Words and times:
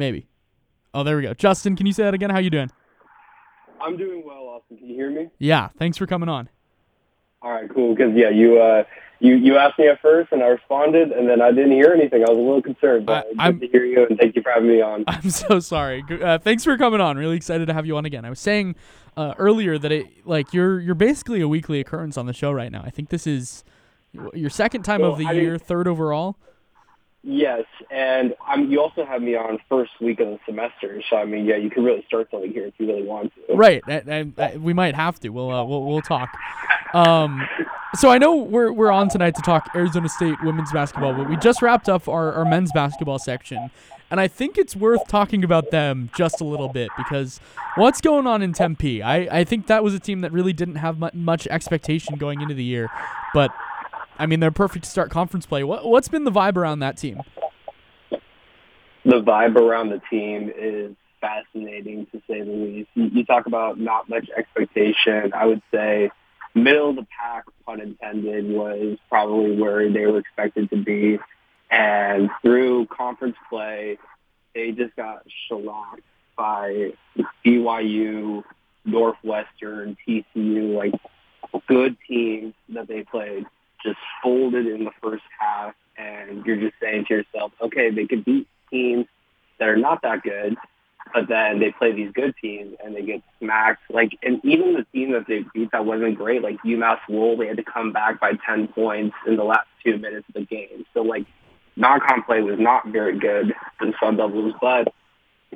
Maybe. 0.00 0.26
Oh, 0.94 1.04
there 1.04 1.18
we 1.18 1.22
go. 1.24 1.34
Justin, 1.34 1.76
can 1.76 1.84
you 1.84 1.92
say 1.92 2.04
that 2.04 2.14
again? 2.14 2.30
How 2.30 2.38
you 2.38 2.48
doing? 2.48 2.70
I'm 3.82 3.98
doing 3.98 4.22
well, 4.24 4.44
Austin. 4.48 4.78
Can 4.78 4.88
you 4.88 4.94
hear 4.94 5.10
me? 5.10 5.28
Yeah. 5.38 5.68
Thanks 5.78 5.98
for 5.98 6.06
coming 6.06 6.30
on. 6.30 6.48
All 7.42 7.52
right, 7.52 7.68
cool. 7.72 7.94
Because 7.94 8.12
yeah, 8.16 8.30
you 8.30 8.58
uh, 8.58 8.84
you 9.18 9.34
you 9.36 9.58
asked 9.58 9.78
me 9.78 9.88
at 9.88 10.00
first, 10.00 10.32
and 10.32 10.42
I 10.42 10.46
responded, 10.46 11.12
and 11.12 11.28
then 11.28 11.42
I 11.42 11.50
didn't 11.50 11.72
hear 11.72 11.92
anything. 11.94 12.22
I 12.26 12.30
was 12.30 12.38
a 12.38 12.40
little 12.40 12.62
concerned, 12.62 13.04
but 13.04 13.26
I- 13.38 13.44
I'm- 13.44 13.58
good 13.58 13.66
to 13.66 13.72
hear 13.72 13.84
you, 13.84 14.06
and 14.08 14.18
thank 14.18 14.36
you 14.36 14.40
for 14.42 14.50
having 14.52 14.70
me 14.70 14.80
on. 14.80 15.04
I'm 15.08 15.28
so 15.28 15.60
sorry. 15.60 16.02
Uh, 16.10 16.38
thanks 16.38 16.64
for 16.64 16.78
coming 16.78 17.02
on. 17.02 17.18
Really 17.18 17.36
excited 17.36 17.66
to 17.66 17.74
have 17.74 17.84
you 17.84 17.94
on 17.98 18.06
again. 18.06 18.24
I 18.24 18.30
was 18.30 18.40
saying 18.40 18.74
uh, 19.18 19.34
earlier 19.36 19.76
that 19.76 19.92
it 19.92 20.06
like 20.26 20.54
you're 20.54 20.80
you're 20.80 20.94
basically 20.94 21.42
a 21.42 21.48
weekly 21.48 21.78
occurrence 21.78 22.16
on 22.16 22.24
the 22.24 22.32
show 22.34 22.52
right 22.52 22.72
now. 22.72 22.82
I 22.86 22.90
think 22.90 23.10
this 23.10 23.26
is 23.26 23.64
your 24.32 24.48
second 24.50 24.82
time 24.82 25.02
Well, 25.02 25.12
of 25.12 25.18
the 25.18 25.26
I 25.26 25.32
year, 25.32 25.58
third 25.58 25.86
overall. 25.86 26.36
Yes, 27.22 27.64
and 27.90 28.34
um, 28.50 28.70
you 28.70 28.80
also 28.80 29.04
have 29.04 29.20
me 29.20 29.34
on 29.34 29.58
first 29.68 29.92
week 30.00 30.20
of 30.20 30.28
the 30.28 30.38
semester, 30.46 31.02
so 31.10 31.16
I 31.16 31.26
mean, 31.26 31.44
yeah, 31.44 31.56
you 31.56 31.68
can 31.68 31.84
really 31.84 32.02
start 32.06 32.30
something 32.30 32.50
here 32.50 32.64
if 32.64 32.74
you 32.78 32.86
really 32.86 33.02
want 33.02 33.32
to. 33.34 33.54
Right, 33.54 33.82
and, 33.86 34.34
and, 34.38 34.62
we 34.62 34.72
might 34.72 34.94
have 34.94 35.20
to. 35.20 35.28
We'll 35.28 35.50
uh, 35.50 35.62
we'll 35.62 35.84
we'll 35.84 36.00
talk. 36.00 36.30
Um, 36.94 37.46
so 37.94 38.08
I 38.08 38.16
know 38.16 38.36
we're 38.36 38.72
we're 38.72 38.90
on 38.90 39.10
tonight 39.10 39.34
to 39.34 39.42
talk 39.42 39.68
Arizona 39.74 40.08
State 40.08 40.42
women's 40.42 40.72
basketball, 40.72 41.12
but 41.12 41.28
we 41.28 41.36
just 41.36 41.60
wrapped 41.60 41.90
up 41.90 42.08
our, 42.08 42.32
our 42.32 42.46
men's 42.46 42.72
basketball 42.72 43.18
section, 43.18 43.70
and 44.10 44.18
I 44.18 44.26
think 44.26 44.56
it's 44.56 44.74
worth 44.74 45.06
talking 45.06 45.44
about 45.44 45.70
them 45.70 46.08
just 46.16 46.40
a 46.40 46.44
little 46.44 46.68
bit 46.68 46.88
because 46.96 47.38
what's 47.74 48.00
going 48.00 48.26
on 48.26 48.40
in 48.40 48.54
Tempe? 48.54 49.02
I, 49.02 49.40
I 49.40 49.44
think 49.44 49.66
that 49.66 49.84
was 49.84 49.92
a 49.92 50.00
team 50.00 50.22
that 50.22 50.32
really 50.32 50.54
didn't 50.54 50.76
have 50.76 50.98
much 51.14 51.46
expectation 51.48 52.16
going 52.16 52.40
into 52.40 52.54
the 52.54 52.64
year, 52.64 52.88
but 53.34 53.52
I 54.20 54.26
mean 54.26 54.38
they're 54.38 54.50
perfect 54.50 54.84
to 54.84 54.90
start 54.90 55.10
conference 55.10 55.46
play. 55.46 55.64
What 55.64 55.86
what's 55.86 56.08
been 56.08 56.24
the 56.24 56.30
vibe 56.30 56.56
around 56.56 56.80
that 56.80 56.98
team? 56.98 57.22
the 58.10 59.22
vibe 59.22 59.56
around 59.56 59.88
the 59.88 60.00
team 60.10 60.52
is 60.54 60.94
fascinating 61.22 62.06
to 62.12 62.20
say 62.28 62.42
the 62.42 62.50
least. 62.50 62.90
You, 62.94 63.04
you 63.06 63.24
talk 63.24 63.46
about 63.46 63.80
not 63.80 64.10
much 64.10 64.28
expectation. 64.36 65.32
I 65.34 65.46
would 65.46 65.62
say 65.72 66.10
middle 66.54 66.90
of 66.90 66.96
the 66.96 67.06
pack, 67.18 67.44
pun 67.64 67.80
intended, 67.80 68.46
was 68.50 68.98
probably 69.08 69.56
where 69.56 69.90
they 69.90 70.06
were 70.06 70.18
expected 70.18 70.68
to 70.68 70.76
be. 70.76 71.18
And 71.70 72.28
through 72.42 72.86
conference 72.86 73.36
play, 73.48 73.98
they 74.54 74.72
just 74.72 74.94
got 74.96 75.24
shellacked 75.48 76.02
by 76.36 76.92
BYU, 77.44 78.42
Northwestern, 78.84 79.96
TCU, 80.06 80.74
like 80.76 80.92
good 81.68 81.96
teams 82.06 82.52
that 82.70 82.86
they 82.86 83.02
played 83.02 83.46
just 83.84 83.98
folded 84.22 84.66
in 84.66 84.84
the 84.84 84.90
first 85.02 85.22
half 85.38 85.74
and 85.96 86.44
you're 86.44 86.56
just 86.56 86.74
saying 86.80 87.04
to 87.08 87.14
yourself, 87.14 87.52
okay, 87.60 87.90
they 87.90 88.06
could 88.06 88.24
beat 88.24 88.48
teams 88.70 89.06
that 89.58 89.68
are 89.68 89.76
not 89.76 90.02
that 90.02 90.22
good, 90.22 90.56
but 91.12 91.28
then 91.28 91.58
they 91.58 91.72
play 91.72 91.92
these 91.92 92.12
good 92.12 92.34
teams 92.40 92.76
and 92.82 92.94
they 92.94 93.02
get 93.02 93.22
smacked. 93.38 93.82
Like, 93.90 94.18
and 94.22 94.40
even 94.44 94.74
the 94.74 94.86
team 94.92 95.12
that 95.12 95.26
they 95.26 95.44
beat 95.54 95.70
that 95.72 95.84
wasn't 95.84 96.16
great, 96.16 96.42
like 96.42 96.58
UMass 96.64 96.98
Lowell, 97.08 97.36
they 97.36 97.46
had 97.46 97.56
to 97.56 97.64
come 97.64 97.92
back 97.92 98.20
by 98.20 98.32
10 98.46 98.68
points 98.68 99.16
in 99.26 99.36
the 99.36 99.44
last 99.44 99.66
two 99.84 99.98
minutes 99.98 100.26
of 100.28 100.34
the 100.34 100.46
game. 100.46 100.84
So, 100.94 101.02
like, 101.02 101.26
non-con 101.76 102.22
play 102.22 102.42
was 102.42 102.58
not 102.58 102.88
very 102.88 103.18
good 103.18 103.54
the 103.80 103.92
Sun 104.00 104.16
Devils, 104.16 104.54
but 104.60 104.92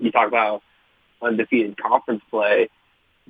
you 0.01 0.11
talk 0.11 0.29
about 0.29 0.63
undefeated 1.23 1.77
conference 1.81 2.23
play, 2.31 2.69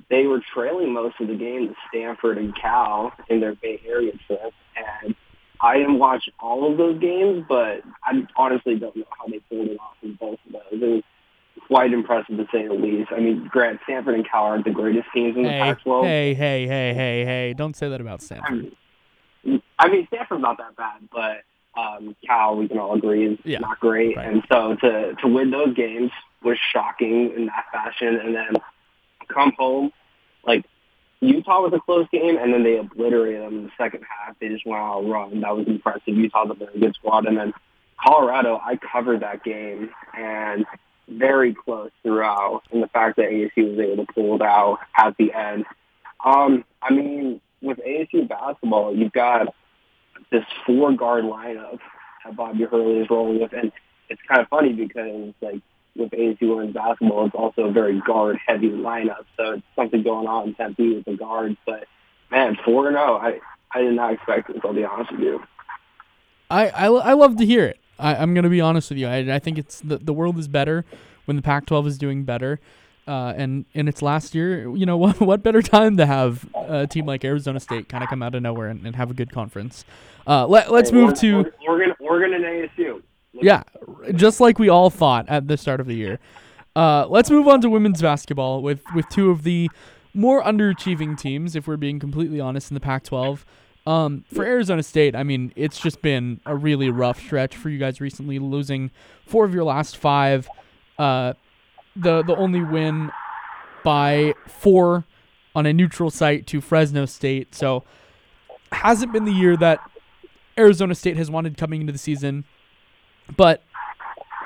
they 0.09 0.27
were 0.27 0.41
trailing 0.53 0.93
most 0.93 1.15
of 1.19 1.27
the 1.27 1.35
game 1.35 1.67
to 1.69 1.75
Stanford 1.89 2.37
and 2.37 2.55
Cal 2.59 3.13
in 3.29 3.39
their 3.39 3.55
Bay 3.55 3.81
Area 3.87 4.11
trip, 4.27 4.53
and 5.03 5.15
I 5.61 5.77
didn't 5.77 5.99
watch 5.99 6.29
all 6.39 6.69
of 6.69 6.77
those 6.77 6.99
games, 6.99 7.45
but 7.47 7.81
I 8.03 8.27
honestly 8.35 8.75
don't 8.77 8.95
know 8.95 9.05
how 9.17 9.27
they 9.27 9.39
pulled 9.49 9.67
it 9.69 9.79
off 9.79 9.95
in 10.03 10.13
both 10.15 10.37
of 10.45 10.51
those. 10.51 10.61
It 10.71 10.79
was 10.81 11.03
quite 11.67 11.93
impressive 11.93 12.37
to 12.37 12.45
say 12.51 12.67
the 12.67 12.73
least. 12.73 13.11
I 13.15 13.19
mean, 13.21 13.47
Grant, 13.49 13.79
Stanford 13.85 14.15
and 14.15 14.29
Cal 14.29 14.43
aren't 14.43 14.65
the 14.65 14.71
greatest 14.71 15.07
teams 15.13 15.37
in 15.37 15.43
the 15.43 15.49
Hey, 15.49 15.59
Pac-12. 15.61 16.03
hey, 16.03 16.33
hey, 16.33 16.67
hey, 16.67 16.93
hey, 16.93 17.25
hey! 17.25 17.53
Don't 17.53 17.75
say 17.75 17.87
that 17.89 18.01
about 18.01 18.21
I 18.21 18.25
Stanford. 18.25 18.71
mean, 19.45 19.61
I 19.79 19.87
mean, 19.89 20.05
Stanford's 20.07 20.41
not 20.41 20.57
that 20.57 20.75
bad, 20.75 21.07
but 21.11 21.43
um, 21.79 22.15
Cal, 22.27 22.55
we 22.57 22.67
can 22.67 22.77
all 22.77 22.93
agree, 22.95 23.25
is 23.33 23.39
Yeah, 23.45 23.59
not 23.59 23.79
great. 23.79 24.17
right. 24.17 24.27
And 24.27 24.43
so 24.51 24.75
to 24.75 25.15
to 25.15 25.27
win 25.27 25.51
those 25.51 25.73
games 25.73 26.11
was 26.43 26.57
shocking 26.59 27.31
in 27.35 27.45
that 27.47 27.65
fashion, 27.71 28.19
and 28.19 28.35
then 28.35 28.53
come 29.27 29.53
home 29.57 29.91
like 30.45 30.65
Utah 31.21 31.61
was 31.61 31.73
a 31.73 31.79
close 31.79 32.07
game, 32.11 32.37
and 32.37 32.53
then 32.53 32.63
they 32.63 32.77
obliterated 32.77 33.41
them 33.41 33.57
in 33.59 33.63
the 33.65 33.71
second 33.77 34.03
half. 34.03 34.35
They 34.39 34.49
just 34.49 34.65
went 34.65 34.81
on 34.81 35.05
a 35.05 35.07
run. 35.07 35.41
That 35.41 35.55
was 35.55 35.67
impressive. 35.67 36.15
Utah's 36.15 36.49
a 36.51 36.53
very 36.53 36.79
good 36.79 36.93
squad, 36.95 37.25
and 37.25 37.37
then 37.37 37.53
Colorado. 38.03 38.59
I 38.63 38.77
covered 38.77 39.21
that 39.21 39.43
game, 39.43 39.89
and 40.15 40.65
very 41.07 41.53
close 41.53 41.91
throughout. 42.03 42.63
And 42.71 42.83
the 42.83 42.87
fact 42.87 43.17
that 43.17 43.29
ASU 43.29 43.71
was 43.71 43.79
able 43.79 44.05
to 44.05 44.13
pull 44.13 44.35
it 44.35 44.41
out 44.41 44.79
at 44.97 45.15
the 45.17 45.33
end. 45.33 45.65
Um, 46.23 46.65
I 46.81 46.93
mean, 46.93 47.41
with 47.61 47.79
ASU 47.79 48.27
basketball, 48.27 48.95
you've 48.95 49.13
got 49.13 49.53
this 50.31 50.43
four 50.65 50.91
guard 50.93 51.23
lineup 51.23 51.79
that 52.23 52.35
Bobby 52.35 52.63
Hurley 52.63 52.99
is 52.99 53.09
rolling 53.09 53.41
with, 53.41 53.53
and 53.53 53.71
it's 54.09 54.21
kind 54.27 54.41
of 54.41 54.47
funny 54.49 54.73
because 54.73 55.33
like 55.41 55.61
with 55.95 56.11
ASU 56.11 56.55
women's 56.55 56.73
basketball, 56.73 57.25
it's 57.25 57.35
also 57.35 57.63
a 57.63 57.71
very 57.71 58.01
guard 58.01 58.37
heavy 58.45 58.69
lineup. 58.69 59.25
So 59.37 59.53
it's 59.53 59.63
something 59.75 60.03
going 60.03 60.27
on 60.27 60.49
in 60.49 60.55
Tempe 60.55 60.95
with 60.95 61.05
the 61.05 61.15
guards. 61.15 61.57
But 61.65 61.85
man, 62.31 62.57
four 62.65 62.87
and 62.87 62.95
zero, 62.95 63.17
I 63.17 63.39
I 63.71 63.81
did 63.81 63.93
not 63.93 64.13
expect 64.13 64.47
this. 64.47 64.57
I'll 64.63 64.73
be 64.73 64.83
honest 64.83 65.11
with 65.11 65.21
you. 65.21 65.43
I, 66.49 66.69
I, 66.69 66.85
I 66.85 67.13
love 67.13 67.37
to 67.37 67.45
hear 67.45 67.65
it. 67.65 67.79
I, 67.97 68.15
I'm 68.15 68.33
gonna 68.33 68.49
be 68.49 68.61
honest 68.61 68.89
with 68.89 68.99
you. 68.99 69.07
I, 69.07 69.35
I 69.35 69.39
think 69.39 69.57
it's 69.57 69.79
the, 69.81 69.97
the 69.97 70.13
world 70.13 70.37
is 70.37 70.47
better 70.47 70.85
when 71.25 71.37
the 71.37 71.41
Pac-12 71.41 71.87
is 71.87 71.97
doing 71.97 72.23
better. 72.23 72.59
Uh, 73.07 73.33
and 73.37 73.65
in 73.73 73.87
its 73.87 74.01
last 74.01 74.33
year, 74.33 74.69
you 74.75 74.85
know 74.85 74.97
what? 75.05 75.19
What 75.19 75.43
better 75.43 75.61
time 75.61 75.97
to 75.97 76.05
have 76.05 76.47
a 76.55 76.87
team 76.87 77.05
like 77.05 77.23
Arizona 77.23 77.59
State 77.59 77.89
kind 77.89 78.03
of 78.03 78.09
come 78.09 78.21
out 78.21 78.35
of 78.35 78.41
nowhere 78.41 78.67
and, 78.67 78.85
and 78.85 78.95
have 78.95 79.11
a 79.11 79.13
good 79.13 79.31
conference? 79.31 79.85
Uh, 80.27 80.45
let 80.47 80.71
Let's 80.71 80.89
Hey, 80.89 80.95
move 80.95 81.13
to 81.19 81.51
Oregon, 81.67 81.93
Oregon, 81.99 82.33
and 82.33 82.43
ASU. 82.43 83.01
Yeah, 83.33 83.63
just 84.13 84.39
like 84.39 84.59
we 84.59 84.69
all 84.69 84.89
thought 84.89 85.27
at 85.29 85.47
the 85.47 85.57
start 85.57 85.79
of 85.79 85.87
the 85.87 85.95
year. 85.95 86.19
Uh, 86.75 87.05
let's 87.07 87.29
move 87.29 87.47
on 87.47 87.61
to 87.61 87.69
women's 87.69 88.01
basketball 88.01 88.61
with 88.61 88.81
with 88.93 89.07
two 89.09 89.31
of 89.31 89.43
the 89.43 89.69
more 90.13 90.43
underachieving 90.43 91.17
teams, 91.17 91.55
if 91.55 91.67
we're 91.67 91.77
being 91.77 91.99
completely 91.99 92.39
honest, 92.39 92.71
in 92.71 92.75
the 92.75 92.79
Pac-12. 92.79 93.43
Um, 93.87 94.25
for 94.33 94.43
Arizona 94.43 94.81
State, 94.81 95.15
I 95.15 95.23
mean, 95.23 95.53
it's 95.55 95.79
just 95.79 96.01
been 96.01 96.39
a 96.45 96.55
really 96.55 96.89
rough 96.89 97.19
stretch 97.19 97.55
for 97.55 97.69
you 97.69 97.77
guys 97.77 98.01
recently, 98.01 98.39
losing 98.39 98.91
four 99.25 99.45
of 99.45 99.53
your 99.53 99.63
last 99.63 99.97
five. 99.97 100.49
Uh, 100.97 101.33
the 101.95 102.23
the 102.23 102.35
only 102.35 102.61
win 102.61 103.11
by 103.83 104.33
four 104.47 105.05
on 105.55 105.65
a 105.65 105.73
neutral 105.73 106.09
site 106.09 106.47
to 106.47 106.59
Fresno 106.59 107.05
State. 107.05 107.53
So 107.55 107.83
hasn't 108.71 109.13
been 109.13 109.25
the 109.25 109.31
year 109.31 109.55
that 109.57 109.79
Arizona 110.57 110.95
State 110.95 111.17
has 111.17 111.29
wanted 111.29 111.57
coming 111.57 111.81
into 111.81 111.93
the 111.93 111.99
season. 111.99 112.43
But 113.37 113.63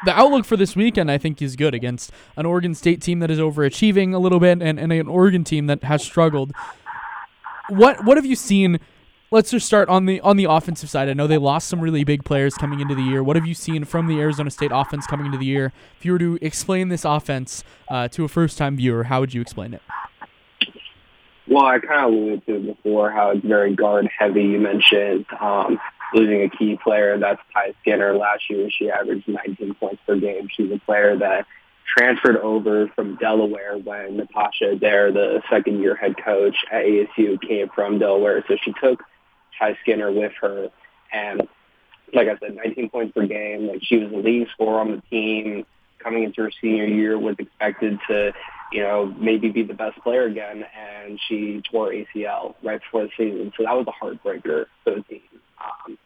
the 0.05 0.17
outlook 0.17 0.45
for 0.45 0.57
this 0.57 0.75
weekend, 0.75 1.11
I 1.11 1.17
think, 1.17 1.41
is 1.41 1.55
good 1.55 1.73
against 1.73 2.11
an 2.35 2.45
Oregon 2.45 2.73
State 2.75 3.01
team 3.01 3.19
that 3.19 3.31
is 3.31 3.39
overachieving 3.39 4.13
a 4.13 4.17
little 4.17 4.39
bit 4.39 4.61
and, 4.61 4.79
and 4.79 4.91
an 4.91 5.07
Oregon 5.07 5.43
team 5.43 5.67
that 5.67 5.83
has 5.83 6.03
struggled. 6.03 6.53
What 7.69 8.03
what 8.05 8.17
have 8.17 8.25
you 8.25 8.35
seen? 8.35 8.79
Let's 9.31 9.51
just 9.51 9.67
start 9.67 9.89
on 9.89 10.05
the 10.05 10.19
on 10.21 10.37
the 10.37 10.45
offensive 10.45 10.89
side. 10.89 11.07
I 11.07 11.13
know 11.13 11.27
they 11.27 11.37
lost 11.37 11.67
some 11.67 11.79
really 11.79 12.03
big 12.03 12.25
players 12.25 12.55
coming 12.55 12.79
into 12.79 12.95
the 12.95 13.03
year. 13.03 13.23
What 13.23 13.35
have 13.35 13.45
you 13.45 13.53
seen 13.53 13.85
from 13.85 14.07
the 14.07 14.19
Arizona 14.19 14.49
State 14.49 14.71
offense 14.73 15.05
coming 15.05 15.27
into 15.27 15.37
the 15.37 15.45
year? 15.45 15.71
If 15.97 16.05
you 16.05 16.13
were 16.13 16.19
to 16.19 16.39
explain 16.41 16.89
this 16.89 17.05
offense 17.05 17.63
uh, 17.89 18.07
to 18.09 18.23
a 18.23 18.27
first 18.27 18.57
time 18.57 18.75
viewer, 18.75 19.03
how 19.03 19.19
would 19.19 19.33
you 19.33 19.41
explain 19.41 19.73
it? 19.73 19.81
Well, 21.47 21.65
I 21.65 21.79
kind 21.79 22.05
of 22.05 22.13
alluded 22.13 22.45
to 22.45 22.55
it 22.55 22.65
before 22.65 23.11
how 23.11 23.31
it's 23.31 23.45
very 23.45 23.75
guard 23.75 24.07
heavy. 24.17 24.43
You 24.43 24.59
mentioned 24.59 25.25
um, 25.39 25.79
losing 26.13 26.43
a 26.43 26.49
key 26.49 26.77
player. 26.81 27.17
That's 27.17 27.41
Ty 27.53 27.73
Skinner. 27.81 28.15
Last 28.17 28.49
year, 28.49 28.69
she 28.69 28.89
averaged 28.89 29.27
19 29.27 29.75
points 29.75 30.01
per 30.05 30.17
game. 30.17 30.47
She's 30.55 30.71
a 30.71 30.79
player 30.79 31.17
that 31.17 31.45
transferred 31.97 32.37
over 32.37 32.87
from 32.95 33.15
Delaware 33.15 33.77
when 33.77 34.17
Natasha 34.17 34.71
Adair, 34.71 35.11
the 35.11 35.41
second 35.49 35.81
year 35.81 35.95
head 35.95 36.15
coach 36.23 36.55
at 36.71 36.85
ASU, 36.85 37.41
came 37.41 37.69
from 37.69 37.99
Delaware. 37.99 38.43
So 38.47 38.57
she 38.63 38.73
took 38.81 39.03
Ty 39.57 39.77
Skinner 39.81 40.11
with 40.11 40.33
her. 40.41 40.69
And 41.11 41.47
like 42.13 42.27
I 42.27 42.37
said, 42.39 42.55
19 42.55 42.89
points 42.89 43.13
per 43.13 43.25
game. 43.25 43.67
Like 43.67 43.81
she 43.83 43.97
was 43.97 44.11
the 44.11 44.17
leading 44.17 44.47
scorer 44.53 44.79
on 44.79 44.91
the 44.91 45.01
team 45.09 45.65
coming 45.99 46.23
into 46.23 46.41
her 46.41 46.51
senior 46.61 46.85
year, 46.85 47.19
was 47.19 47.35
expected 47.39 47.99
to, 48.07 48.31
you 48.71 48.81
know, 48.81 49.13
maybe 49.19 49.49
be 49.49 49.63
the 49.63 49.73
best 49.73 49.97
player 49.99 50.23
again. 50.23 50.65
And 50.77 51.19
she 51.27 51.61
tore 51.69 51.91
ACL 51.91 52.55
right 52.63 52.79
before 52.79 53.03
the 53.03 53.09
season. 53.17 53.51
So 53.57 53.63
that 53.63 53.73
was 53.73 53.85
a 53.87 54.05
heartbreaker 54.05 54.65
for 54.83 54.95
the 54.95 55.01
team. 55.03 55.21
Um, 55.59 55.97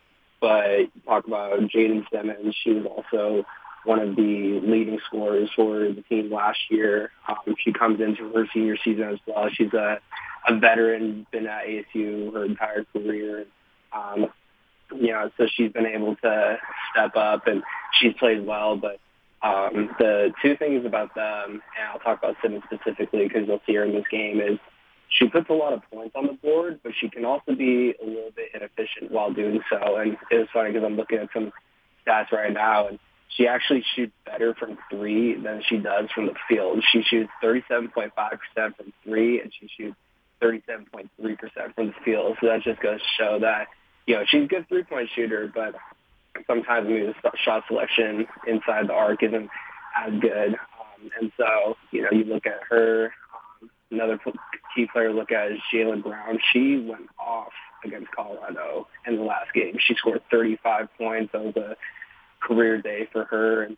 but 0.41 0.87
talk 1.05 1.27
about 1.27 1.59
Jaddan 1.61 2.05
Simmons. 2.11 2.55
She 2.63 2.71
was 2.71 2.85
also 2.85 3.45
one 3.85 3.99
of 3.99 4.15
the 4.15 4.59
leading 4.63 4.99
scorers 5.07 5.49
for 5.55 5.79
the 5.79 6.03
team 6.09 6.31
last 6.31 6.59
year. 6.69 7.11
Um, 7.27 7.55
she 7.63 7.73
comes 7.73 7.99
into 8.01 8.31
her 8.33 8.47
senior 8.53 8.77
season 8.83 9.09
as 9.09 9.19
well. 9.25 9.49
She's 9.51 9.73
a, 9.73 9.99
a 10.47 10.59
veteran, 10.59 11.27
been 11.31 11.47
at 11.47 11.65
ASU 11.65 12.33
her 12.33 12.45
entire 12.45 12.85
career. 12.85 13.45
Um, 13.91 14.27
you 14.95 15.11
know, 15.11 15.29
so 15.37 15.47
she's 15.47 15.71
been 15.71 15.85
able 15.85 16.15
to 16.17 16.57
step 16.91 17.15
up 17.15 17.47
and 17.47 17.63
she's 17.99 18.13
played 18.13 18.45
well. 18.45 18.75
But 18.77 18.99
Um, 19.43 19.89
the 19.99 20.31
two 20.41 20.55
things 20.55 20.85
about 20.85 21.15
them, 21.15 21.61
and 21.77 21.83
I'll 21.91 21.99
talk 21.99 22.19
about 22.19 22.37
Simmons 22.41 22.63
specifically 22.63 23.27
because 23.27 23.45
you'll 23.45 23.61
see 23.65 23.75
her 23.75 23.83
in 23.83 23.91
this 23.91 24.07
game, 24.09 24.39
is 24.39 24.57
she 25.13 25.27
puts 25.27 25.49
a 25.49 25.53
lot 25.53 25.73
of 25.73 25.81
points 25.91 26.15
on 26.15 26.25
the 26.25 26.33
board, 26.33 26.79
but 26.83 26.91
she 26.99 27.09
can 27.09 27.23
also 27.23 27.55
be 27.55 27.93
a 28.01 28.05
little 28.05 28.31
bit 28.35 28.49
inefficient 28.53 29.11
while 29.11 29.31
doing 29.31 29.61
so. 29.69 29.97
And 29.97 30.17
it's 30.31 30.51
funny 30.51 30.71
because 30.71 30.85
I'm 30.85 30.97
looking 30.97 31.19
at 31.19 31.29
some 31.33 31.51
stats 32.05 32.31
right 32.31 32.51
now, 32.51 32.87
and 32.87 32.99
she 33.29 33.47
actually 33.47 33.83
shoots 33.95 34.13
better 34.25 34.55
from 34.55 34.77
three 34.89 35.35
than 35.39 35.61
she 35.67 35.77
does 35.77 36.09
from 36.13 36.25
the 36.25 36.33
field. 36.47 36.83
She 36.91 37.03
shoots 37.03 37.29
37.5% 37.43 38.11
from 38.55 38.93
three, 39.03 39.39
and 39.39 39.51
she 39.59 39.69
shoots 39.77 39.95
37.3% 40.41 41.75
from 41.75 41.87
the 41.87 41.93
field. 42.03 42.37
So 42.41 42.47
that 42.47 42.61
just 42.63 42.81
goes 42.81 42.99
to 42.99 43.07
show 43.17 43.39
that, 43.41 43.67
you 44.07 44.15
know, 44.15 44.23
she's 44.27 44.45
a 44.45 44.47
good 44.47 44.67
three-point 44.67 45.09
shooter, 45.15 45.51
but 45.53 45.75
sometimes 46.47 46.87
maybe 46.87 47.05
the 47.05 47.31
shot 47.45 47.63
selection 47.67 48.25
inside 48.47 48.87
the 48.87 48.93
arc 48.93 49.21
isn't 49.21 49.49
as 49.95 50.19
good. 50.19 50.55
Um, 50.55 51.11
and 51.19 51.31
so, 51.37 51.77
you 51.91 52.01
know, 52.01 52.09
you 52.11 52.25
look 52.25 52.45
at 52.47 52.59
her, 52.69 53.13
key 54.83 54.89
player 54.91 55.09
to 55.09 55.13
look 55.13 55.31
at 55.31 55.51
is 55.51 55.59
Jalyn 55.73 56.03
Brown. 56.03 56.39
She 56.51 56.77
went 56.77 57.09
off 57.19 57.53
against 57.83 58.11
Colorado 58.11 58.87
in 59.05 59.17
the 59.17 59.23
last 59.23 59.53
game. 59.53 59.77
She 59.79 59.95
scored 59.95 60.21
35 60.31 60.87
points. 60.97 61.31
That 61.33 61.43
was 61.43 61.55
a 61.55 61.75
career 62.39 62.81
day 62.81 63.07
for 63.11 63.25
her. 63.25 63.63
And 63.63 63.77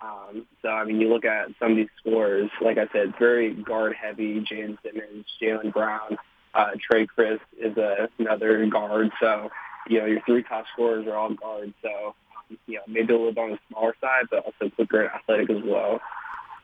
um, 0.00 0.46
so, 0.62 0.68
I 0.68 0.84
mean, 0.84 1.00
you 1.00 1.08
look 1.08 1.24
at 1.24 1.48
some 1.58 1.72
of 1.72 1.76
these 1.76 1.88
scores, 2.00 2.50
like 2.60 2.78
I 2.78 2.86
said, 2.92 3.14
very 3.18 3.54
guard 3.54 3.94
heavy. 3.94 4.40
Jane 4.40 4.78
Simmons, 4.82 5.26
Jalyn 5.40 5.72
Brown, 5.72 6.18
uh, 6.54 6.70
Trey 6.80 7.06
Crisp 7.06 7.42
is 7.58 7.76
a, 7.76 8.08
another 8.18 8.66
guard. 8.66 9.10
So, 9.20 9.50
you 9.88 10.00
know, 10.00 10.06
your 10.06 10.20
three 10.26 10.42
top 10.42 10.64
scorers 10.72 11.06
are 11.06 11.16
all 11.16 11.32
guards. 11.32 11.74
So, 11.82 12.14
um, 12.36 12.58
you 12.66 12.76
know, 12.76 12.82
maybe 12.86 13.12
a 13.12 13.16
little 13.16 13.32
bit 13.32 13.40
on 13.40 13.50
the 13.52 13.58
smaller 13.70 13.94
side, 14.00 14.24
but 14.30 14.44
also 14.44 14.74
quicker 14.74 15.02
and 15.02 15.10
athletic 15.10 15.50
as 15.50 15.62
well. 15.64 16.00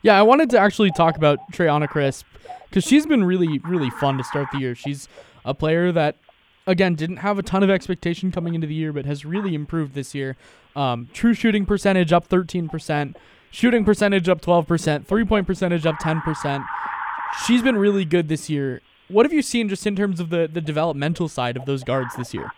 Yeah, 0.03 0.17
I 0.17 0.23
wanted 0.23 0.49
to 0.51 0.59
actually 0.59 0.91
talk 0.91 1.15
about 1.15 1.39
Trayanna 1.51 1.87
Crisp 1.87 2.25
because 2.69 2.83
she's 2.83 3.05
been 3.05 3.23
really, 3.23 3.59
really 3.59 3.91
fun 3.91 4.17
to 4.17 4.23
start 4.23 4.47
the 4.51 4.57
year. 4.57 4.73
She's 4.73 5.07
a 5.45 5.53
player 5.53 5.91
that, 5.91 6.15
again, 6.65 6.95
didn't 6.95 7.17
have 7.17 7.37
a 7.37 7.43
ton 7.43 7.61
of 7.61 7.69
expectation 7.69 8.31
coming 8.31 8.55
into 8.55 8.65
the 8.65 8.73
year, 8.73 8.91
but 8.91 9.05
has 9.05 9.25
really 9.25 9.53
improved 9.53 9.93
this 9.93 10.15
year. 10.15 10.37
Um, 10.75 11.07
true 11.13 11.35
shooting 11.35 11.67
percentage 11.67 12.11
up 12.11 12.27
13%, 12.27 13.15
shooting 13.51 13.85
percentage 13.85 14.27
up 14.27 14.41
12%, 14.41 15.05
three 15.05 15.25
point 15.25 15.45
percentage 15.45 15.85
up 15.85 15.97
10%. 15.99 16.65
She's 17.45 17.61
been 17.61 17.77
really 17.77 18.05
good 18.05 18.27
this 18.27 18.49
year. 18.49 18.81
What 19.07 19.25
have 19.25 19.33
you 19.33 19.43
seen 19.43 19.69
just 19.69 19.85
in 19.85 19.95
terms 19.95 20.19
of 20.19 20.29
the, 20.29 20.49
the 20.51 20.61
developmental 20.61 21.27
side 21.27 21.57
of 21.57 21.65
those 21.65 21.83
guards 21.83 22.15
this 22.15 22.33
year? 22.33 22.51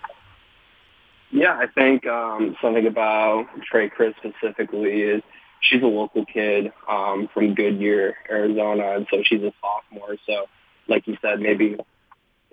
Yeah, 1.31 1.57
I 1.57 1.65
think 1.65 2.05
um, 2.05 2.55
something 2.61 2.85
about 2.85 3.47
Trey 3.63 3.89
Crisp 3.89 4.17
specifically 4.19 5.01
is 5.01 5.23
she's 5.63 5.81
a 5.81 5.88
local 5.88 6.25
kid 6.25 6.71
um, 6.88 7.30
from 7.33 7.56
Goodyear, 7.56 8.15
Arizona, 8.30 8.95
and 8.95 9.07
so 9.10 9.24
she's 9.24 9.42
a 9.42 9.54
sophomore. 9.62 10.18
So, 10.27 10.45
like 10.88 11.07
you 11.07 11.18
said, 11.21 11.39
maybe 11.39 11.77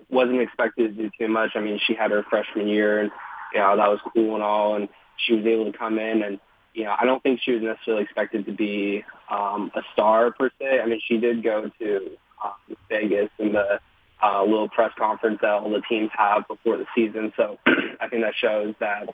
wasn't 0.09 0.41
expected 0.41 0.97
to 0.97 1.03
do 1.03 1.11
too 1.19 1.29
much. 1.29 1.51
I 1.55 1.61
mean, 1.61 1.81
she 1.87 1.95
had 1.95 2.11
her 2.11 2.25
freshman 2.29 2.69
year, 2.69 3.01
and 3.01 3.11
you 3.53 3.61
know 3.61 3.77
that 3.77 3.89
was 3.89 4.01
cool 4.15 4.35
and 4.35 4.43
all, 4.43 4.77
and 4.77 4.89
she 5.17 5.35
was 5.35 5.45
able 5.47 5.71
to 5.71 5.77
come 5.77 5.99
in 5.99 6.23
and 6.23 6.41
you 6.73 6.85
know 6.85 6.95
I 6.99 7.05
don't 7.05 7.23
think 7.23 7.41
she 7.43 7.53
was 7.53 7.63
necessarily 7.63 8.05
expected 8.05 8.47
to 8.47 8.53
be 8.53 9.05
um, 9.31 9.71
a 9.75 9.83
star 9.93 10.31
per 10.33 10.51
se. 10.59 10.81
I 10.83 10.87
mean, 10.87 11.01
she 11.07 11.19
did 11.19 11.43
go 11.43 11.71
to 11.79 12.11
um, 12.43 12.77
Vegas 12.89 13.29
in 13.39 13.53
the 13.53 13.81
uh, 14.23 14.43
little 14.45 14.69
press 14.69 14.93
conference 14.99 15.39
that 15.43 15.51
all 15.51 15.71
the 15.71 15.83
teams 15.89 16.11
have 16.17 16.47
before 16.47 16.77
the 16.77 16.87
season. 16.95 17.33
So 17.37 17.59
I 18.01 18.09
think 18.09 18.23
that 18.23 18.35
shows 18.37 18.75
that 18.81 19.09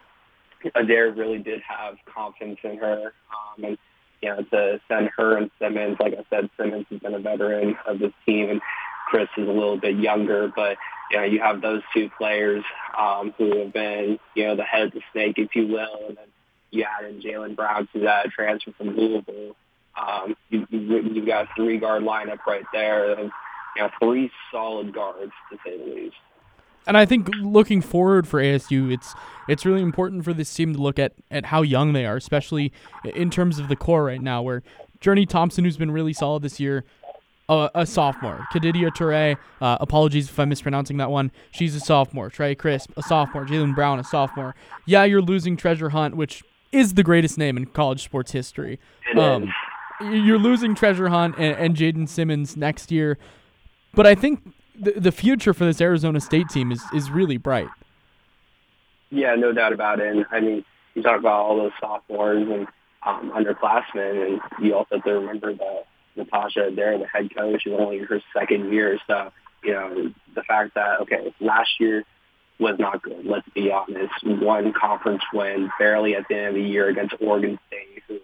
Adair 0.75 1.13
really 1.13 1.39
did 1.39 1.61
have 1.63 1.97
confidence 2.13 2.59
in 2.63 2.79
her. 2.79 3.13
Um, 3.31 3.65
and, 3.65 3.79
you 4.23 4.29
know, 4.31 4.43
to 4.43 4.81
send 4.89 5.11
her 5.17 5.37
and 5.37 5.51
Simmons, 5.59 5.97
like 6.01 6.15
I 6.15 6.25
said, 6.31 6.51
Simmons 6.59 6.87
has 6.91 7.01
been 7.01 7.15
a 7.15 7.19
veteran 7.19 7.77
of 7.87 7.99
this 7.99 8.13
team 8.25 8.51
and 8.51 8.61
Crisp 9.09 9.31
is 9.37 9.47
a 9.47 9.53
little 9.53 9.77
bit 9.79 9.97
younger, 9.97 10.51
but, 10.55 10.77
you 11.11 11.19
know, 11.19 11.25
you 11.25 11.39
have 11.39 11.61
those 11.61 11.83
two 11.95 12.11
players 12.19 12.65
um, 12.99 13.33
who 13.39 13.59
have 13.59 13.73
been, 13.73 14.19
you 14.35 14.45
know, 14.45 14.57
the 14.57 14.65
head 14.65 14.83
of 14.83 14.93
the 14.93 15.03
snake, 15.13 15.39
if 15.39 15.55
you 15.55 15.69
will, 15.69 16.09
and 16.09 16.17
then 16.17 16.27
you 16.73 16.85
add 16.85 17.09
in 17.09 17.21
Jalyn 17.21 17.55
Brown 17.55 17.89
to 17.93 18.01
that 18.01 18.31
transfer 18.31 18.73
from 18.77 18.97
Louisville. 18.97 19.55
Um, 19.97 20.37
you, 20.51 20.67
you, 20.71 21.01
you've 21.03 21.27
got 21.27 21.45
a 21.45 21.49
three-guard 21.55 22.03
lineup 22.03 22.45
right 22.47 22.65
there. 22.73 23.12
And, 23.12 23.31
you 23.77 23.83
know, 23.83 23.91
three 24.03 24.31
solid 24.51 24.93
guards, 24.93 25.33
to 25.53 25.59
say 25.65 25.79
the 25.79 25.85
least. 25.85 26.17
And 26.87 26.97
I 26.97 27.05
think 27.05 27.29
looking 27.41 27.81
forward 27.81 28.29
for 28.29 28.41
ASU, 28.41 28.93
it's 28.93 29.15
it's 29.49 29.65
really 29.65 29.83
important 29.83 30.25
for 30.25 30.33
this 30.33 30.53
team 30.53 30.73
to 30.75 30.81
look 30.81 30.99
at, 30.99 31.12
at 31.31 31.47
how 31.47 31.62
young 31.62 31.93
they 31.93 32.05
are, 32.05 32.17
especially 32.17 32.73
in 33.05 33.31
terms 33.31 33.59
of 33.59 33.69
the 33.69 33.77
core 33.77 34.05
right 34.05 34.21
now, 34.21 34.43
where 34.43 34.62
Journey 35.00 35.27
Thompson, 35.27 35.65
who's 35.65 35.77
been 35.77 35.91
really 35.91 36.12
solid 36.12 36.43
this 36.43 36.59
year, 36.59 36.85
uh, 37.49 37.69
a 37.75 37.87
sophomore. 37.87 38.47
Kadidia 38.53 38.91
Toure, 38.91 39.37
uh, 39.61 39.79
apologies 39.81 40.29
if 40.29 40.38
I'm 40.38 40.49
mispronouncing 40.49 40.97
that 40.97 41.11
one. 41.11 41.31
She's 41.50 41.75
a 41.77 41.81
sophomore. 41.81 42.29
Trey 42.29 42.55
Crisp, 42.55 42.91
a 42.97 43.03
sophomore. 43.03 43.47
Jalyn 43.47 43.75
Brown, 43.75 43.99
a 43.99 44.05
sophomore. 44.05 44.55
Yeah, 44.85 45.05
you're 45.05 45.23
losing 45.23 45.56
Treasure 45.56 45.91
Hunt, 45.91 46.17
which 46.17 46.43
is 46.73 46.94
the 46.94 47.03
greatest 47.03 47.38
name 47.38 47.56
in 47.56 47.67
college 47.67 48.03
sports 48.03 48.33
history. 48.33 48.81
Um, 49.17 49.53
you're 50.00 50.38
losing 50.38 50.75
Treasure 50.75 51.09
Hunt 51.09 51.37
and, 51.38 51.56
and 51.56 51.77
Jaddan 51.77 52.09
Simmons 52.09 52.56
next 52.56 52.91
year. 52.91 53.17
But 53.94 54.06
I 54.06 54.15
think 54.15 54.53
the, 54.78 54.93
the 54.93 55.12
future 55.12 55.55
for 55.55 55.64
this 55.64 55.81
Arizona 55.81 56.20
State 56.20 56.49
team 56.49 56.73
is, 56.73 56.82
is 56.94 57.11
really 57.11 57.37
bright. 57.37 57.69
Yeah, 59.11 59.34
no 59.34 59.52
doubt 59.52 59.73
about 59.73 60.00
it. 60.00 60.14
And 60.14 60.26
I 60.31 60.40
mean, 60.40 60.64
you 60.94 61.02
talk 61.02 61.19
about 61.19 61.44
all 61.44 61.56
those 61.56 61.73
sophomores 61.81 62.49
and 62.49 62.67
um, 63.05 63.31
underclassmen, 63.31 64.26
and 64.26 64.40
you 64.61 64.75
also 64.75 64.96
have 64.96 65.05
to 65.05 65.12
remember 65.12 65.55
that 65.55 65.87
Natasha 66.17 66.64
Adair, 66.64 66.99
the 66.99 67.06
head 67.06 67.34
coach, 67.34 67.67
is 67.67 67.73
only 67.78 67.99
her 67.99 68.20
second 68.37 68.73
year. 68.73 68.99
So, 69.06 69.31
you 69.62 69.73
know, 69.73 70.12
the 70.34 70.43
fact 70.43 70.75
that, 70.75 71.00
okay, 71.02 71.34
last 71.40 71.70
year 71.78 72.05
was 72.58 72.78
not 72.78 73.02
good, 73.02 73.25
let's 73.25 73.49
be 73.55 73.70
honest. 73.70 74.14
One 74.25 74.73
conference 74.73 75.23
win 75.32 75.70
barely 75.78 76.17
at 76.17 76.26
the 76.28 76.37
end 76.37 76.46
of 76.49 76.55
the 76.55 76.62
year 76.62 76.88
against 76.88 77.14
Oregon 77.20 77.58
State, 77.69 78.02
who 78.08 78.19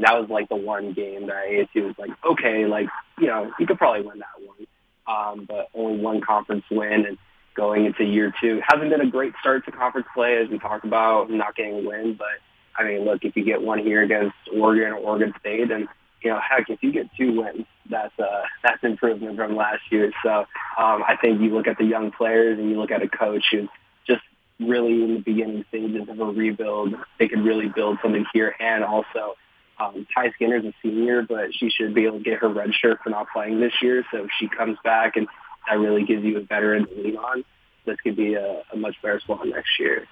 that 0.00 0.18
was 0.18 0.30
like 0.30 0.48
the 0.48 0.56
one 0.56 0.92
game 0.92 1.26
that 1.26 1.44
ASU 1.46 1.86
was 1.86 1.94
like, 1.98 2.10
okay, 2.24 2.66
like, 2.66 2.86
you 3.18 3.26
know, 3.26 3.52
you 3.58 3.66
could 3.66 3.78
probably 3.78 4.02
win 4.02 4.20
that 4.20 4.46
one 4.46 4.66
um, 5.06 5.46
but 5.48 5.68
only 5.74 6.00
one 6.00 6.20
conference 6.20 6.64
win 6.70 7.06
and 7.06 7.18
going 7.54 7.84
into 7.84 8.04
year 8.04 8.32
two. 8.40 8.60
Hasn't 8.66 8.90
been 8.90 9.00
a 9.00 9.10
great 9.10 9.32
start 9.40 9.64
to 9.66 9.72
conference 9.72 10.06
play 10.14 10.38
as 10.38 10.48
we 10.48 10.58
talk 10.58 10.84
about, 10.84 11.30
not 11.30 11.54
getting 11.54 11.84
a 11.84 11.88
win. 11.88 12.14
But 12.14 12.40
I 12.76 12.84
mean, 12.84 13.04
look, 13.04 13.24
if 13.24 13.36
you 13.36 13.44
get 13.44 13.62
one 13.62 13.78
here 13.78 14.02
against 14.02 14.36
Oregon 14.54 14.92
or 14.92 14.96
Oregon 14.96 15.34
State, 15.40 15.70
and 15.70 15.88
you 16.22 16.30
know, 16.30 16.40
heck, 16.40 16.70
if 16.70 16.82
you 16.82 16.92
get 16.92 17.08
two 17.16 17.40
wins, 17.40 17.66
that's 17.88 18.16
uh, 18.18 18.42
that's 18.62 18.82
improvement 18.82 19.36
from 19.36 19.56
last 19.56 19.82
year. 19.90 20.12
So 20.22 20.30
um, 20.30 21.04
I 21.06 21.16
think 21.20 21.40
you 21.40 21.54
look 21.54 21.66
at 21.66 21.78
the 21.78 21.84
young 21.84 22.10
players 22.10 22.58
and 22.58 22.70
you 22.70 22.78
look 22.78 22.90
at 22.90 23.02
a 23.02 23.08
coach 23.08 23.44
who's 23.50 23.68
just 24.06 24.22
really 24.60 25.02
in 25.02 25.14
the 25.14 25.20
beginning 25.20 25.64
stages 25.68 26.08
of 26.08 26.20
a 26.20 26.24
rebuild. 26.24 26.94
They 27.18 27.28
could 27.28 27.44
really 27.44 27.68
build 27.68 27.98
something 28.02 28.24
here, 28.32 28.54
and 28.58 28.84
also 28.84 29.34
um, 29.82 30.06
Ty 30.14 30.30
Skinner's 30.32 30.64
a 30.64 30.72
senior, 30.82 31.22
but 31.22 31.54
she 31.54 31.70
should 31.70 31.94
be 31.94 32.06
able 32.06 32.18
to 32.18 32.24
get 32.24 32.38
her 32.38 32.48
red 32.48 32.70
shirt 32.74 33.00
for 33.02 33.10
not 33.10 33.26
playing 33.32 33.60
this 33.60 33.72
year. 33.82 34.04
So 34.10 34.24
if 34.24 34.30
she 34.38 34.48
comes 34.48 34.78
back 34.84 35.16
and 35.16 35.26
that 35.68 35.78
really 35.78 36.04
gives 36.04 36.24
you 36.24 36.38
a 36.38 36.40
veteran 36.40 36.86
to 36.86 36.94
lean 36.94 37.16
on, 37.16 37.44
this 37.86 37.96
could 38.02 38.16
be 38.16 38.34
a, 38.34 38.62
a 38.72 38.76
much 38.76 38.94
better 39.02 39.20
squad 39.20 39.44
next 39.44 39.70
year. 39.78 40.06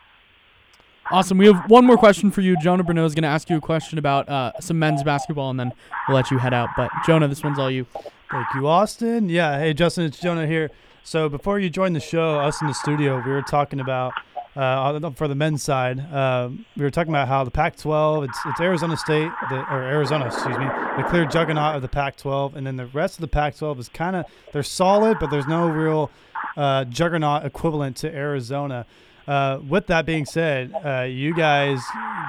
Awesome. 1.10 1.38
We 1.38 1.46
have 1.46 1.68
one 1.68 1.84
more 1.84 1.96
question 1.96 2.30
for 2.30 2.40
you. 2.40 2.56
Jonah 2.60 2.84
Bruneau 2.84 3.04
is 3.04 3.14
going 3.14 3.22
to 3.22 3.28
ask 3.28 3.50
you 3.50 3.56
a 3.56 3.60
question 3.60 3.98
about 3.98 4.28
uh, 4.28 4.52
some 4.60 4.78
men's 4.78 5.02
basketball, 5.02 5.50
and 5.50 5.58
then 5.58 5.72
we'll 6.06 6.16
let 6.16 6.30
you 6.30 6.38
head 6.38 6.54
out. 6.54 6.68
But 6.76 6.90
Jonah, 7.04 7.26
this 7.26 7.42
one's 7.42 7.58
all 7.58 7.70
you. 7.70 7.86
Thank 8.30 8.46
you, 8.54 8.68
Austin. 8.68 9.28
Yeah. 9.28 9.58
Hey, 9.58 9.74
Justin, 9.74 10.04
it's 10.04 10.20
Jonah 10.20 10.46
here. 10.46 10.70
So 11.02 11.28
before 11.28 11.58
you 11.58 11.68
joined 11.68 11.96
the 11.96 12.00
show, 12.00 12.38
us 12.38 12.60
in 12.60 12.68
the 12.68 12.74
studio, 12.74 13.20
we 13.24 13.32
were 13.32 13.42
talking 13.42 13.80
about 13.80 14.12
uh, 14.56 15.10
for 15.10 15.28
the 15.28 15.34
men's 15.34 15.62
side, 15.62 16.00
uh, 16.12 16.50
we 16.76 16.82
were 16.82 16.90
talking 16.90 17.12
about 17.12 17.28
how 17.28 17.44
the 17.44 17.50
Pac-12, 17.50 18.28
it's, 18.28 18.38
it's 18.46 18.60
Arizona 18.60 18.96
State, 18.96 19.30
the, 19.48 19.56
or 19.70 19.82
Arizona, 19.82 20.26
excuse 20.26 20.58
me, 20.58 20.66
the 20.96 21.04
clear 21.08 21.24
juggernaut 21.24 21.76
of 21.76 21.82
the 21.82 21.88
Pac-12, 21.88 22.56
and 22.56 22.66
then 22.66 22.76
the 22.76 22.86
rest 22.86 23.14
of 23.16 23.20
the 23.20 23.28
Pac-12 23.28 23.78
is 23.78 23.88
kind 23.88 24.16
of 24.16 24.26
they're 24.52 24.62
solid, 24.62 25.18
but 25.20 25.30
there's 25.30 25.46
no 25.46 25.68
real 25.68 26.10
uh, 26.56 26.84
juggernaut 26.84 27.44
equivalent 27.44 27.96
to 27.98 28.14
Arizona. 28.14 28.86
Uh, 29.28 29.60
with 29.68 29.86
that 29.86 30.06
being 30.06 30.24
said, 30.24 30.72
uh, 30.84 31.02
you 31.02 31.34
guys, 31.34 31.80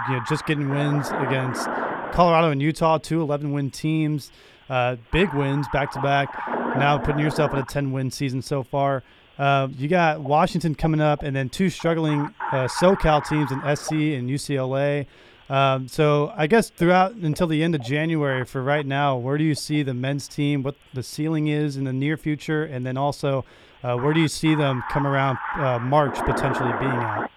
you 0.07 0.15
know, 0.15 0.21
just 0.29 0.45
getting 0.45 0.69
wins 0.69 1.09
against 1.09 1.65
Colorado 2.11 2.51
and 2.51 2.61
Utah, 2.61 2.99
two 2.99 3.25
11-win 3.25 3.71
teams, 3.71 4.31
uh, 4.69 4.95
big 5.11 5.33
wins 5.33 5.65
back 5.73 5.91
to 5.91 6.01
back. 6.01 6.29
Now 6.77 6.97
putting 6.97 7.19
yourself 7.19 7.53
in 7.53 7.59
a 7.59 7.65
10-win 7.65 8.11
season 8.11 8.41
so 8.41 8.61
far. 8.63 9.03
Uh, 9.41 9.67
you 9.75 9.87
got 9.87 10.21
Washington 10.21 10.75
coming 10.75 11.01
up, 11.01 11.23
and 11.23 11.35
then 11.35 11.49
two 11.49 11.71
struggling 11.71 12.31
uh, 12.51 12.67
SoCal 12.67 13.27
teams 13.27 13.51
in 13.51 13.57
SC 13.75 13.91
and 13.91 14.29
UCLA. 14.29 15.07
Um, 15.49 15.87
so 15.87 16.31
I 16.37 16.45
guess 16.45 16.69
throughout 16.69 17.13
until 17.13 17.47
the 17.47 17.63
end 17.63 17.73
of 17.73 17.81
January, 17.81 18.45
for 18.45 18.61
right 18.61 18.85
now, 18.85 19.17
where 19.17 19.39
do 19.39 19.43
you 19.43 19.55
see 19.55 19.81
the 19.81 19.95
men's 19.95 20.27
team? 20.27 20.61
What 20.61 20.75
the 20.93 21.01
ceiling 21.01 21.47
is 21.47 21.75
in 21.75 21.85
the 21.85 21.91
near 21.91 22.17
future, 22.17 22.65
and 22.65 22.85
then 22.85 22.97
also 22.97 23.43
uh, 23.81 23.95
where 23.95 24.13
do 24.13 24.19
you 24.19 24.27
see 24.27 24.53
them 24.53 24.83
come 24.91 25.07
around 25.07 25.39
uh, 25.55 25.79
March 25.79 26.19
potentially 26.19 26.73
being 26.79 26.91
at? 26.91 27.31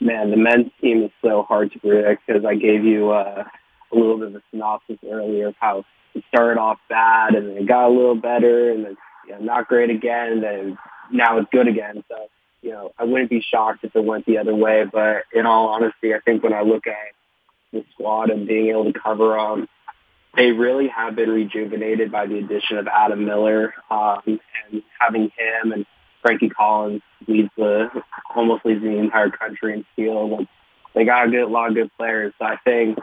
Man, 0.00 0.32
the 0.32 0.36
men's 0.36 0.72
team 0.80 1.04
is 1.04 1.12
so 1.22 1.44
hard 1.44 1.70
to 1.70 1.78
predict 1.78 2.26
because 2.26 2.44
I 2.44 2.56
gave 2.56 2.84
you 2.84 3.12
uh, 3.12 3.44
a 3.92 3.96
little 3.96 4.18
bit 4.18 4.26
of 4.26 4.34
a 4.34 4.42
synopsis 4.50 4.98
earlier 5.08 5.46
of 5.46 5.54
how 5.60 5.84
it 6.16 6.24
started 6.26 6.58
off 6.58 6.78
bad 6.88 7.36
and 7.36 7.48
then 7.48 7.58
it 7.58 7.68
got 7.68 7.86
a 7.86 7.92
little 7.92 8.16
better 8.16 8.72
and 8.72 8.84
then 8.84 8.96
you 9.26 9.32
know, 9.32 9.40
not 9.40 9.68
great 9.68 9.90
again 9.90 10.32
and 10.32 10.42
then 10.42 10.78
now 11.10 11.38
it's 11.38 11.48
good 11.50 11.68
again. 11.68 12.04
So, 12.08 12.28
you 12.62 12.70
know, 12.70 12.92
I 12.98 13.04
wouldn't 13.04 13.30
be 13.30 13.42
shocked 13.42 13.84
if 13.84 13.94
it 13.94 14.04
went 14.04 14.26
the 14.26 14.38
other 14.38 14.54
way. 14.54 14.84
But 14.90 15.24
in 15.34 15.46
all 15.46 15.68
honesty, 15.68 16.14
I 16.14 16.20
think 16.20 16.42
when 16.42 16.52
I 16.52 16.62
look 16.62 16.86
at 16.86 17.12
the 17.72 17.84
squad 17.92 18.30
and 18.30 18.46
being 18.46 18.68
able 18.68 18.90
to 18.92 18.98
cover 18.98 19.36
them, 19.36 19.68
they 20.36 20.50
really 20.50 20.88
have 20.88 21.14
been 21.14 21.30
rejuvenated 21.30 22.10
by 22.10 22.26
the 22.26 22.38
addition 22.38 22.78
of 22.78 22.88
Adam 22.88 23.24
Miller 23.24 23.74
um, 23.90 24.22
and 24.26 24.82
having 24.98 25.30
him 25.36 25.72
and 25.72 25.86
Frankie 26.22 26.48
Collins 26.48 27.02
leads 27.28 27.50
the 27.56 27.88
almost 28.34 28.64
leads 28.64 28.82
the 28.82 28.96
entire 28.96 29.30
country 29.30 29.74
in 29.74 29.84
steals. 29.92 30.32
Like, 30.38 30.48
they 30.94 31.04
got 31.04 31.28
a 31.28 31.30
good, 31.30 31.48
lot 31.48 31.68
of 31.68 31.74
good 31.74 31.90
players. 31.96 32.32
So 32.38 32.46
I 32.46 32.56
think 32.64 32.98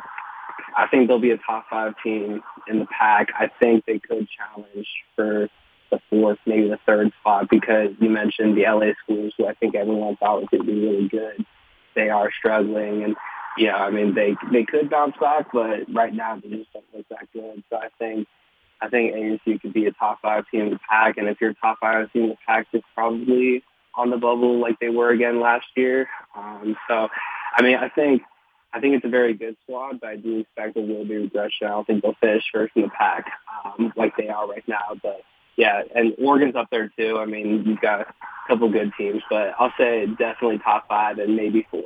I 0.76 0.88
think 0.88 1.08
they'll 1.08 1.20
be 1.20 1.32
a 1.32 1.38
top 1.38 1.66
five 1.70 1.94
team 2.04 2.42
in 2.68 2.80
the 2.80 2.86
Pac. 2.86 3.30
I 3.38 3.50
think 3.60 3.86
they 3.86 4.00
could 4.00 4.28
challenge 4.30 4.88
for 5.16 5.50
the 5.92 6.00
fourth, 6.10 6.40
maybe 6.46 6.68
the 6.68 6.80
third 6.86 7.12
spot 7.20 7.48
because 7.50 7.90
you 8.00 8.10
mentioned 8.10 8.58
the 8.58 8.64
LA 8.64 8.94
schools, 9.04 9.34
who 9.38 9.48
I 9.48 9.54
think 9.54 9.76
everyone 9.76 10.16
thought 10.18 10.42
was 10.42 10.50
going 10.50 10.66
to 10.66 10.72
be 10.72 10.80
really 10.80 11.08
good. 11.08 11.46
They 11.96 12.10
are 12.10 12.32
struggling, 12.32 13.04
and 13.04 13.16
yeah, 13.58 13.76
I 13.76 13.92
mean 13.92 14.16
they 14.16 14.36
they 14.52 14.64
could 14.64 14.90
bounce 14.90 15.16
back, 15.20 15.48
but 15.54 15.94
right 15.94 16.14
now 16.14 16.36
they 16.36 16.50
just 16.50 16.74
don't 16.74 16.86
look 16.96 17.08
that 17.10 17.28
good. 17.34 17.64
So 17.70 17.78
I 17.78 17.90
think 18.00 18.28
I 18.82 18.90
think 18.90 19.14
ASU 19.14 19.62
could 19.62 19.74
be 19.74 19.86
a 19.86 19.92
top 19.92 20.22
five 20.22 20.46
team 20.50 20.62
in 20.62 20.70
the 20.72 20.80
Pac, 20.90 21.18
and 21.18 21.28
if 21.28 21.40
you're 21.40 21.52
a 21.52 21.56
top 21.56 21.80
five 21.80 22.12
team 22.12 22.24
in 22.24 22.30
the 22.30 22.38
Pac, 22.48 22.68
it's 22.74 22.86
probably 22.96 23.64
on 23.96 24.10
the 24.10 24.18
bubble 24.18 24.60
like 24.60 24.80
they 24.80 24.90
were 24.90 25.10
again 25.12 25.40
last 25.40 25.68
year. 25.76 26.08
Um, 26.36 26.78
so, 26.88 27.10
I 27.56 27.62
mean, 27.62 27.76
I 27.76 27.90
think 27.90 28.24
I 28.74 28.80
think 28.80 28.96
it's 28.96 29.06
a 29.06 29.10
very 29.10 29.34
good 29.34 29.58
squad, 29.64 30.00
but 30.00 30.10
I 30.10 30.16
do 30.16 30.40
expect 30.40 30.76
there 30.76 30.84
will 30.84 31.06
be 31.06 31.18
regression. 31.18 31.68
I 31.68 31.72
don't 31.72 31.86
think 31.86 32.02
they'll 32.02 32.16
finish 32.22 32.44
first 32.54 32.74
in 32.76 32.84
the 32.84 32.90
Pac 32.90 33.26
um, 33.66 33.94
like 33.96 34.16
they 34.18 34.30
are 34.30 34.48
right 34.48 34.68
now. 34.68 34.96
But 35.02 35.22
yeah, 35.58 35.84
and 35.96 36.14
Oregon's 36.18 36.56
up 36.56 36.70
there 36.72 36.92
too. 36.98 37.18
I 37.20 37.26
mean, 37.26 37.64
you've 37.66 37.82
got 37.82 38.02
a 38.02 38.14
couple 38.48 38.70
good 38.70 38.92
teams, 38.98 39.22
but 39.30 39.54
I'll 39.60 39.74
say 39.78 40.06
definitely 40.06 40.60
top 40.60 40.88
five 40.88 41.20
and 41.20 41.36
maybe 41.36 41.68
four. 41.70 41.84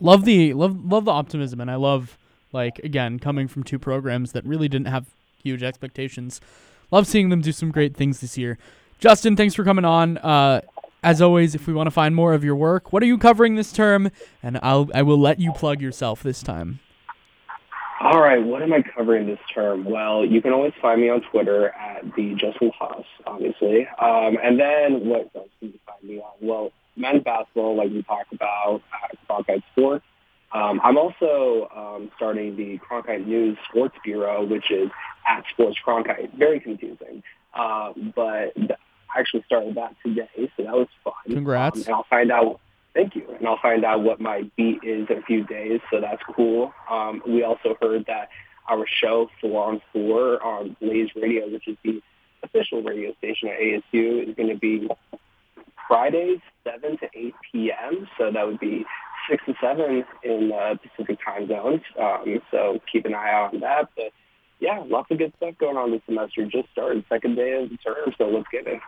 Love 0.00 0.24
the 0.24 0.54
love 0.54 0.84
love 0.84 1.04
the 1.04 1.10
optimism, 1.10 1.60
and 1.60 1.70
I 1.70 1.74
love 1.74 2.18
like 2.52 2.78
again 2.80 3.18
coming 3.18 3.48
from 3.48 3.64
two 3.64 3.78
programs 3.78 4.32
that 4.32 4.44
really 4.44 4.68
didn't 4.68 4.88
have 4.88 5.06
huge 5.42 5.62
expectations. 5.62 6.40
Love 6.90 7.06
seeing 7.06 7.28
them 7.28 7.40
do 7.40 7.52
some 7.52 7.70
great 7.70 7.96
things 7.96 8.20
this 8.20 8.38
year. 8.38 8.58
Justin, 8.98 9.36
thanks 9.36 9.54
for 9.54 9.64
coming 9.64 9.84
on. 9.84 10.18
Uh, 10.18 10.60
as 11.02 11.22
always, 11.22 11.54
if 11.54 11.66
we 11.66 11.72
want 11.72 11.86
to 11.86 11.90
find 11.92 12.14
more 12.14 12.34
of 12.34 12.42
your 12.42 12.56
work, 12.56 12.92
what 12.92 13.02
are 13.02 13.06
you 13.06 13.18
covering 13.18 13.54
this 13.54 13.72
term? 13.72 14.10
And 14.42 14.58
I'll 14.62 14.88
I 14.94 15.02
will 15.02 15.18
let 15.18 15.40
you 15.40 15.52
plug 15.52 15.80
yourself 15.80 16.22
this 16.22 16.42
time. 16.42 16.80
All 18.00 18.20
right, 18.20 18.42
what 18.42 18.62
am 18.62 18.72
I 18.72 18.82
covering 18.82 19.26
this 19.26 19.40
term? 19.52 19.84
Well, 19.84 20.24
you 20.24 20.40
can 20.40 20.52
always 20.52 20.72
find 20.80 21.00
me 21.00 21.08
on 21.08 21.20
Twitter 21.32 21.70
at 21.70 22.04
the 22.14 22.34
Justin 22.34 22.70
Haas, 22.78 23.04
obviously. 23.26 23.88
Um, 24.00 24.38
and 24.42 24.58
then 24.58 25.08
what 25.08 25.30
else 25.34 25.48
can 25.58 25.70
you 25.70 25.78
find 25.84 26.02
me 26.04 26.20
on? 26.20 26.32
Well, 26.40 26.70
men's 26.96 27.24
basketball, 27.24 27.76
like 27.76 27.90
we 27.90 28.02
talked 28.04 28.32
about 28.32 28.82
at 29.10 29.18
Cronkite 29.28 29.64
Sports. 29.72 30.04
Um, 30.52 30.80
I'm 30.82 30.96
also 30.96 31.68
um, 31.74 32.10
starting 32.16 32.56
the 32.56 32.78
Cronkite 32.78 33.26
News 33.26 33.58
Sports 33.68 33.96
Bureau, 34.04 34.46
which 34.46 34.70
is 34.70 34.90
at 35.28 35.42
Sports 35.52 35.78
Cronkite. 35.84 36.32
Very 36.38 36.60
confusing, 36.60 37.22
um, 37.54 38.12
but 38.14 38.52
I 38.56 39.18
actually 39.18 39.42
started 39.44 39.74
that 39.74 39.94
today, 40.04 40.28
so 40.36 40.62
that 40.62 40.72
was 40.72 40.88
fun. 41.02 41.12
Congrats! 41.28 41.78
Um, 41.78 41.82
and 41.86 41.94
I'll 41.94 42.06
find 42.08 42.30
out 42.30 42.60
Thank 42.98 43.14
you. 43.14 43.32
And 43.38 43.46
I'll 43.46 43.60
find 43.62 43.84
out 43.84 44.02
what 44.02 44.20
my 44.20 44.42
beat 44.56 44.80
is 44.82 45.06
in 45.08 45.18
a 45.18 45.22
few 45.22 45.44
days, 45.44 45.78
so 45.88 46.00
that's 46.00 46.20
cool. 46.34 46.72
Um, 46.90 47.22
we 47.24 47.44
also 47.44 47.76
heard 47.80 48.06
that 48.06 48.28
our 48.68 48.86
show, 49.00 49.30
Four 49.40 49.68
on 49.68 49.80
Four, 49.92 50.42
on 50.42 50.76
Blaze 50.80 51.10
Radio, 51.14 51.48
which 51.48 51.68
is 51.68 51.76
the 51.84 52.02
official 52.42 52.82
radio 52.82 53.14
station 53.18 53.50
at 53.50 53.60
ASU, 53.60 54.28
is 54.28 54.34
going 54.34 54.48
to 54.48 54.56
be 54.56 54.88
Fridays, 55.86 56.40
7 56.64 56.98
to 56.98 57.06
8 57.14 57.34
p.m. 57.52 58.08
So 58.18 58.32
that 58.32 58.44
would 58.44 58.58
be 58.58 58.84
6 59.30 59.44
to 59.46 59.54
7 59.60 60.04
in 60.24 60.50
uh, 60.52 60.74
Pacific 60.82 61.20
time 61.24 61.46
zones. 61.46 61.82
Um, 62.02 62.40
so 62.50 62.80
keep 62.90 63.06
an 63.06 63.14
eye 63.14 63.30
out 63.30 63.54
on 63.54 63.60
that. 63.60 63.90
But 63.94 64.10
yeah, 64.58 64.82
lots 64.84 65.08
of 65.12 65.18
good 65.18 65.32
stuff 65.36 65.54
going 65.58 65.76
on 65.76 65.92
this 65.92 66.02
semester. 66.04 66.44
Just 66.46 66.68
started, 66.72 67.04
second 67.08 67.36
day 67.36 67.62
of 67.62 67.70
the 67.70 67.76
term, 67.76 68.12
so 68.18 68.24
let's 68.24 68.48
get 68.50 68.66
it. 68.66 68.80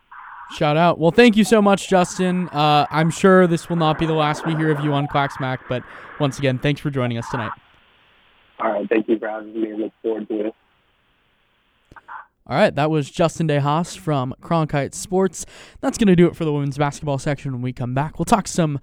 Shout 0.57 0.77
out. 0.77 0.99
Well, 0.99 1.11
thank 1.11 1.37
you 1.37 1.45
so 1.45 1.63
much, 1.63 1.89
Justin. 1.89 2.49
Uh, 2.49 2.87
I'm 2.91 3.11
sure 3.11 3.47
this 3.47 3.69
will 3.69 3.77
not 3.77 3.99
be 3.99 4.07
the 4.07 4.15
last 4.15 4.45
we 4.47 4.55
hear 4.57 4.71
of 4.71 4.85
you 4.85 4.93
on 4.93 5.07
Quacksmack, 5.07 5.59
but 5.69 5.83
once 6.19 6.39
again, 6.39 6.59
thanks 6.59 6.81
for 6.81 6.91
joining 6.91 7.19
us 7.19 7.29
tonight. 7.31 7.53
All 8.59 8.73
right. 8.73 8.89
Thank 8.89 9.09
you 9.09 9.19
for 9.19 9.29
having 9.29 9.59
me. 9.59 9.73
Look 9.75 9.93
forward 10.03 10.29
to 10.29 10.49
it. 10.49 10.55
All 12.47 12.57
right, 12.57 12.75
that 12.75 12.91
was 12.91 13.09
Justin 13.09 13.47
de 13.47 13.61
Haas 13.61 13.95
from 13.95 14.35
Cronkite 14.43 14.93
Sports. 14.93 15.47
That's 15.81 15.97
going 15.97 16.09
to 16.09 16.17
do 16.17 16.27
it 16.27 16.35
for 16.35 16.45
the 16.45 16.53
women's 16.53 16.77
basketball 16.77 17.19
section. 17.19 17.53
When 17.53 17.63
we 17.63 17.73
come 17.73 17.95
back, 17.95 18.19
we'll 18.19 18.25
talk 18.25 18.49
some 18.49 18.77